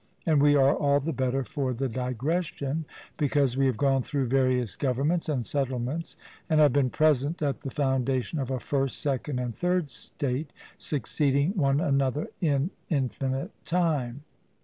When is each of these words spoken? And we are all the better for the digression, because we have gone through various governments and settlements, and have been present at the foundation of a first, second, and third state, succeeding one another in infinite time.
And 0.25 0.41
we 0.41 0.55
are 0.55 0.75
all 0.75 0.99
the 0.99 1.13
better 1.13 1.43
for 1.43 1.75
the 1.75 1.87
digression, 1.87 2.85
because 3.19 3.55
we 3.55 3.67
have 3.67 3.77
gone 3.77 4.01
through 4.01 4.29
various 4.29 4.75
governments 4.75 5.29
and 5.29 5.45
settlements, 5.45 6.17
and 6.49 6.59
have 6.59 6.73
been 6.73 6.89
present 6.89 7.39
at 7.43 7.61
the 7.61 7.69
foundation 7.69 8.39
of 8.39 8.49
a 8.49 8.59
first, 8.59 8.99
second, 8.99 9.37
and 9.37 9.55
third 9.55 9.91
state, 9.91 10.53
succeeding 10.75 11.51
one 11.55 11.79
another 11.79 12.29
in 12.41 12.71
infinite 12.89 13.51
time. 13.63 14.23